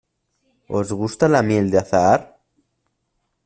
[0.77, 2.21] ¿Os gusta la miel de azahar?